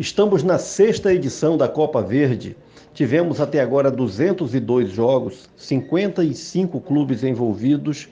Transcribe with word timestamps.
Estamos 0.00 0.42
na 0.42 0.56
sexta 0.56 1.12
edição 1.12 1.58
da 1.58 1.68
Copa 1.68 2.00
Verde. 2.00 2.56
Tivemos 2.94 3.38
até 3.38 3.60
agora 3.60 3.90
202 3.90 4.88
jogos, 4.88 5.46
55 5.58 6.80
clubes 6.80 7.22
envolvidos 7.22 8.08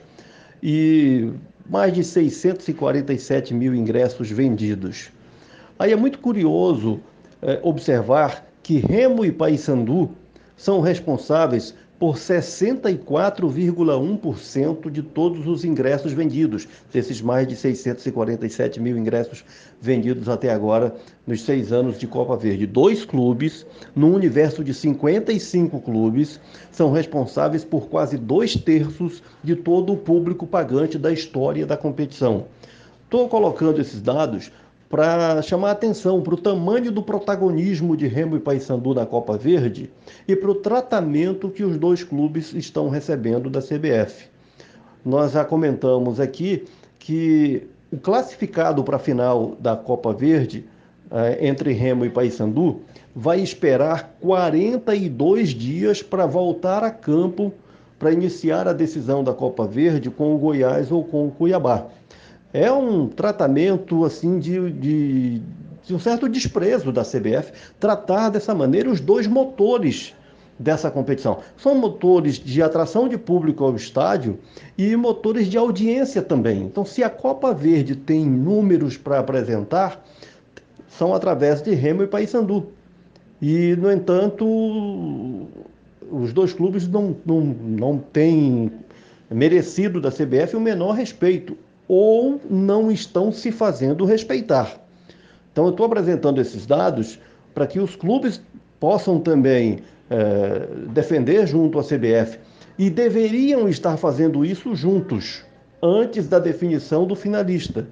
e 0.61 1.31
mais 1.67 1.91
de 1.91 2.03
647 2.03 3.55
mil 3.55 3.73
ingressos 3.73 4.29
vendidos. 4.29 5.09
Aí 5.79 5.91
é 5.91 5.95
muito 5.95 6.19
curioso 6.19 6.99
é, 7.41 7.59
observar 7.63 8.47
que 8.61 8.77
Remo 8.77 9.25
e 9.25 9.31
Paysandu 9.31 10.11
são 10.55 10.81
responsáveis 10.81 11.73
por 11.99 12.15
64,1% 12.15 14.89
de 14.89 15.03
todos 15.03 15.45
os 15.45 15.63
ingressos 15.65 16.13
vendidos, 16.13 16.65
desses 16.93 17.21
mais 17.21 17.45
de 17.45 17.57
647 17.57 18.79
mil 18.79 18.97
ingressos 18.97 19.43
vendidos 19.81 20.29
até 20.29 20.49
agora 20.49 20.95
nos 21.27 21.41
seis 21.41 21.73
anos 21.73 21.99
de 21.99 22.07
Copa 22.07 22.37
Verde. 22.37 22.65
Dois 22.65 23.03
clubes, 23.03 23.65
num 23.93 24.15
universo 24.15 24.63
de 24.63 24.73
55 24.73 25.81
clubes, 25.81 26.39
são 26.71 26.93
responsáveis 26.93 27.65
por 27.65 27.89
quase 27.89 28.17
dois 28.17 28.55
terços 28.55 29.21
de 29.43 29.57
todo 29.57 29.91
o 29.91 29.97
público 29.97 30.47
pagante 30.47 30.97
da 30.97 31.11
história 31.11 31.65
da 31.65 31.75
competição. 31.75 32.45
Estou 33.03 33.27
colocando 33.27 33.81
esses 33.81 34.01
dados 34.01 34.49
para 34.89 35.39
chamar 35.43 35.71
atenção 35.71 36.19
para 36.21 36.33
o 36.33 36.37
tamanho 36.37 36.91
do 36.91 37.03
protagonismo 37.03 37.95
de 37.95 38.07
Remo 38.07 38.35
e 38.35 38.39
Paysandu 38.39 38.95
na 38.95 39.05
Copa 39.05 39.37
Verde 39.37 39.91
e 40.27 40.35
para 40.35 40.49
o 40.49 40.55
tratamento 40.55 41.49
que 41.49 41.63
os 41.63 41.77
dois 41.77 42.03
clubes 42.03 42.53
estão 42.53 42.89
recebendo 42.89 43.51
da 43.51 43.61
CBF. 43.61 44.27
Nós 45.05 45.33
já 45.33 45.45
comentamos 45.45 46.19
aqui 46.19 46.65
que 46.97 47.67
o 47.91 47.97
classificado 47.97 48.83
para 48.83 48.95
a 48.95 48.99
final 48.99 49.55
da 49.59 49.75
Copa 49.75 50.11
Verde 50.11 50.65
eh, 51.11 51.47
entre 51.47 51.71
Remo 51.71 52.03
e 52.03 52.09
Paysandu 52.09 52.81
vai 53.15 53.41
esperar 53.41 54.15
42 54.19 55.49
dias 55.49 56.01
para 56.01 56.25
voltar 56.25 56.83
a 56.83 56.89
campo 56.89 57.53
para 57.99 58.11
iniciar 58.11 58.67
a 58.67 58.73
decisão 58.73 59.23
da 59.23 59.33
Copa 59.33 59.67
Verde 59.67 60.09
com 60.09 60.33
o 60.33 60.37
Goiás 60.37 60.91
ou 60.91 61.03
com 61.03 61.27
o 61.27 61.31
Cuiabá 61.31 61.87
é 62.53 62.71
um 62.71 63.07
tratamento 63.07 64.03
assim 64.05 64.39
de, 64.39 64.71
de, 64.71 65.41
de, 65.85 65.93
um 65.93 65.99
certo 65.99 66.27
desprezo 66.27 66.91
da 66.91 67.03
CBF 67.03 67.51
tratar 67.79 68.29
dessa 68.29 68.55
maneira 68.55 68.89
os 68.89 68.99
dois 68.99 69.27
motores 69.27 70.15
dessa 70.57 70.91
competição. 70.91 71.39
São 71.55 71.75
motores 71.75 72.37
de 72.37 72.61
atração 72.61 73.07
de 73.07 73.17
público 73.17 73.63
ao 73.63 73.75
estádio 73.75 74.37
e 74.77 74.95
motores 74.95 75.47
de 75.47 75.57
audiência 75.57 76.21
também. 76.21 76.63
Então, 76.63 76.83
se 76.83 77.01
a 77.01 77.09
Copa 77.09 77.53
Verde 77.53 77.95
tem 77.95 78.25
números 78.25 78.97
para 78.97 79.19
apresentar, 79.19 80.03
são 80.89 81.13
através 81.13 81.61
de 81.61 81.73
Remo 81.73 82.03
e 82.03 82.07
Paysandu. 82.07 82.67
E, 83.41 83.73
no 83.77 83.89
entanto, 83.89 84.45
os 86.11 86.33
dois 86.33 86.51
clubes 86.51 86.89
não, 86.89 87.15
não, 87.25 87.39
não 87.39 87.97
têm 87.97 88.69
merecido 89.31 90.01
da 90.01 90.11
CBF 90.11 90.57
o 90.57 90.59
menor 90.59 90.91
respeito 90.91 91.55
ou 91.89 92.39
não 92.47 92.91
estão 92.91 93.31
se 93.31 93.51
fazendo 93.51 94.05
respeitar. 94.05 94.79
Então, 95.51 95.65
eu 95.65 95.71
estou 95.71 95.87
apresentando 95.87 96.39
esses 96.39 96.67
dados 96.67 97.19
para 97.53 97.65
que 97.65 97.79
os 97.79 97.95
clubes 97.95 98.39
possam 98.79 99.19
também 99.19 99.79
é, 100.09 100.67
defender 100.91 101.47
junto 101.47 101.79
à 101.79 101.83
CBF 101.83 102.39
e 102.77 102.89
deveriam 102.91 103.67
estar 103.67 103.97
fazendo 103.97 104.45
isso 104.45 104.75
juntos, 104.75 105.43
antes 105.81 106.27
da 106.27 106.37
definição 106.37 107.05
do 107.05 107.15
finalista. 107.15 107.87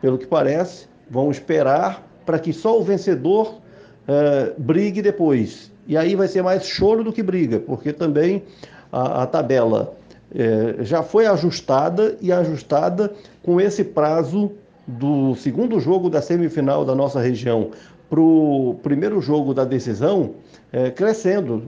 Pelo 0.00 0.16
que 0.16 0.26
parece, 0.26 0.88
vão 1.08 1.30
esperar 1.30 2.04
para 2.24 2.38
que 2.38 2.52
só 2.52 2.80
o 2.80 2.82
vencedor 2.82 3.60
é, 4.08 4.52
brigue 4.56 5.02
depois. 5.02 5.70
E 5.86 5.96
aí 5.96 6.16
vai 6.16 6.26
ser 6.26 6.42
mais 6.42 6.66
choro 6.66 7.04
do 7.04 7.12
que 7.12 7.22
briga, 7.22 7.60
porque 7.60 7.92
também 7.92 8.42
a, 8.90 9.22
a 9.22 9.26
tabela 9.26 9.94
é, 10.34 10.84
já 10.84 11.02
foi 11.02 11.26
ajustada 11.26 12.16
e 12.20 12.32
ajustada 12.32 13.12
com 13.42 13.60
esse 13.60 13.84
prazo 13.84 14.52
do 14.86 15.34
segundo 15.34 15.80
jogo 15.80 16.08
da 16.08 16.22
semifinal 16.22 16.84
da 16.84 16.94
nossa 16.94 17.20
região 17.20 17.70
para 18.08 18.20
o 18.20 18.78
primeiro 18.82 19.20
jogo 19.20 19.52
da 19.52 19.64
decisão 19.64 20.34
é, 20.72 20.90
crescendo, 20.90 21.62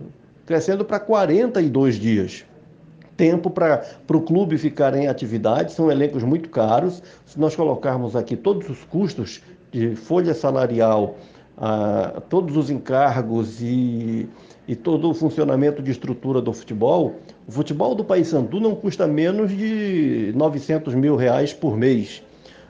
crescendo 0.46 0.84
para 0.84 1.00
42 1.00 1.96
dias. 1.96 2.44
Tempo 3.16 3.50
para 3.50 3.82
o 4.08 4.20
clube 4.20 4.56
ficar 4.56 4.94
em 4.94 5.08
atividade, 5.08 5.72
são 5.72 5.90
elencos 5.90 6.22
muito 6.22 6.48
caros. 6.48 7.02
Se 7.26 7.38
nós 7.38 7.56
colocarmos 7.56 8.14
aqui 8.14 8.36
todos 8.36 8.68
os 8.70 8.84
custos 8.84 9.42
de 9.72 9.96
folha 9.96 10.32
salarial, 10.32 11.16
ah, 11.60 12.22
todos 12.28 12.56
os 12.56 12.70
encargos 12.70 13.60
e 13.60 14.28
e 14.68 14.76
todo 14.76 15.08
o 15.08 15.14
funcionamento 15.14 15.82
de 15.82 15.90
estrutura 15.90 16.42
do 16.42 16.52
futebol, 16.52 17.16
o 17.46 17.50
futebol 17.50 17.94
do 17.94 18.04
Paysandu 18.04 18.60
não 18.60 18.74
custa 18.74 19.06
menos 19.06 19.50
de 19.50 20.30
900 20.36 20.94
mil 20.94 21.16
reais 21.16 21.54
por 21.54 21.74
mês. 21.74 22.22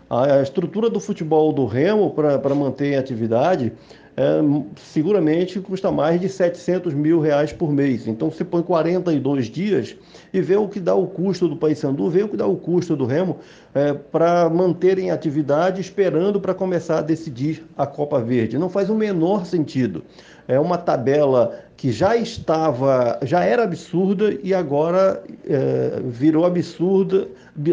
A 0.09 0.41
estrutura 0.41 0.89
do 0.89 1.01
futebol 1.01 1.53
do 1.53 1.67
Remo 1.67 2.11
para 2.11 2.55
manter 2.55 2.93
em 2.93 2.97
atividade 2.97 3.73
é, 4.19 4.41
seguramente 4.77 5.61
custa 5.61 5.93
mais 5.93 6.21
de 6.21 6.29
700 6.29 6.93
mil 6.93 7.21
reais 7.21 7.53
por 7.53 7.73
mês. 7.73 8.09
Então 8.09 8.29
você 8.29 8.45
põe 8.45 8.63
42 8.65 9.47
dias 9.47 9.95
e 10.35 10.41
vê 10.41 10.57
o 10.57 10.67
que 10.67 10.81
dá 10.81 10.93
o 10.93 11.07
custo 11.07 11.47
do 11.47 11.55
Paysandu, 11.55 12.11
vê 12.11 12.25
o 12.25 12.29
que 12.29 12.37
dá 12.37 12.45
o 12.45 12.57
custo 12.57 12.97
do 12.97 13.07
Remo 13.07 13.37
é, 13.73 13.93
para 13.93 14.51
manter 14.51 14.99
em 14.99 15.13
atividade, 15.13 15.81
esperando 15.81 16.41
para 16.41 16.53
começar 16.53 16.99
a 16.99 17.01
decidir 17.01 17.65
a 17.77 17.87
Copa 17.87 18.19
Verde. 18.19 18.59
Não 18.59 18.69
faz 18.69 18.91
o 18.91 18.95
menor 18.97 19.47
sentido. 19.47 20.03
É 20.49 20.59
uma 20.59 20.79
tabela 20.79 21.57
que 21.77 21.93
já 21.93 22.17
estava, 22.17 23.21
já 23.23 23.45
era 23.45 23.63
absurda 23.63 24.37
e 24.43 24.53
agora 24.53 25.23
é, 25.49 26.01
virou 26.05 26.45
absurda, 26.45 27.29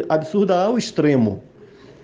absurda 0.08 0.62
ao 0.62 0.78
extremo. 0.78 1.42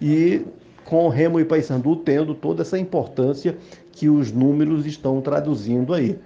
E 0.02 0.44
com 0.86 1.08
Remo 1.10 1.40
e 1.40 1.46
Paysandu 1.46 1.96
tendo 1.96 2.34
toda 2.34 2.62
essa 2.62 2.78
importância 2.78 3.58
que 3.92 4.10
os 4.10 4.32
números 4.32 4.86
estão 4.86 5.22
traduzindo 5.22 5.94
aí. 5.94 6.18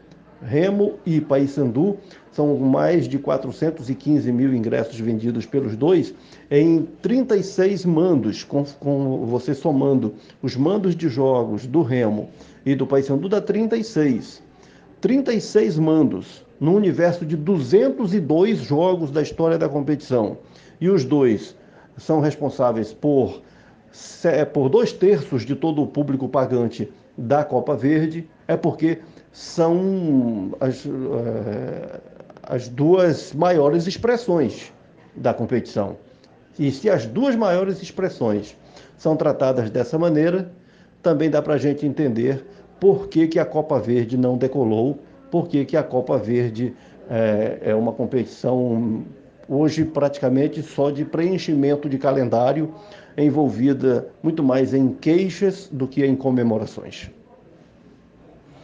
Remo 0.41 0.95
e 1.05 1.21
Paysandu 1.21 1.97
são 2.31 2.57
mais 2.57 3.07
de 3.07 3.17
415 3.17 4.31
mil 4.31 4.53
ingressos 4.53 4.99
vendidos 4.99 5.45
pelos 5.45 5.75
dois 5.75 6.13
em 6.51 6.87
36 7.01 7.85
mandos, 7.85 8.43
com, 8.43 8.63
com 8.79 9.25
você 9.25 9.53
somando 9.53 10.13
os 10.41 10.55
mandos 10.55 10.95
de 10.95 11.07
jogos 11.07 11.65
do 11.65 11.81
Remo 11.81 12.29
e 12.65 12.75
do 12.75 12.85
Paysandu 12.85 13.29
dá 13.29 13.41
36. 13.41 14.43
36 14.99 15.79
mandos 15.79 16.45
no 16.59 16.73
universo 16.73 17.25
de 17.25 17.35
202 17.35 18.59
jogos 18.59 19.11
da 19.11 19.21
história 19.21 19.57
da 19.57 19.69
competição. 19.69 20.37
E 20.79 20.89
os 20.89 21.05
dois 21.05 21.55
são 21.97 22.19
responsáveis 22.19 22.93
por, 22.93 23.41
por 24.53 24.69
dois 24.69 24.91
terços 24.91 25.45
de 25.45 25.55
todo 25.55 25.81
o 25.81 25.87
público 25.87 26.27
pagante 26.27 26.91
da 27.17 27.43
Copa 27.43 27.75
Verde, 27.75 28.27
é 28.47 28.57
porque 28.57 28.99
são 29.31 30.51
as, 30.59 30.85
eh, 30.85 31.99
as 32.43 32.67
duas 32.67 33.33
maiores 33.33 33.87
expressões 33.87 34.73
da 35.15 35.33
competição. 35.33 35.97
E 36.57 36.71
se 36.71 36.89
as 36.89 37.05
duas 37.05 37.35
maiores 37.35 37.81
expressões 37.81 38.57
são 38.97 39.15
tratadas 39.15 39.69
dessa 39.69 39.97
maneira, 39.97 40.51
também 41.01 41.29
dá 41.29 41.41
para 41.41 41.55
a 41.55 41.57
gente 41.57 41.85
entender 41.85 42.45
por 42.79 43.07
que, 43.07 43.27
que 43.27 43.39
a 43.39 43.45
Copa 43.45 43.79
Verde 43.79 44.17
não 44.17 44.37
decolou, 44.37 44.99
por 45.31 45.47
que, 45.47 45.65
que 45.65 45.77
a 45.77 45.83
Copa 45.83 46.17
Verde 46.17 46.73
é, 47.09 47.59
é 47.61 47.75
uma 47.75 47.91
competição 47.91 49.03
hoje 49.47 49.85
praticamente 49.85 50.61
só 50.61 50.89
de 50.89 51.05
preenchimento 51.05 51.87
de 51.89 51.97
calendário, 51.97 52.73
envolvida 53.17 54.07
muito 54.21 54.43
mais 54.43 54.73
em 54.73 54.89
queixas 54.89 55.69
do 55.71 55.87
que 55.87 56.05
em 56.05 56.15
comemorações. 56.15 57.09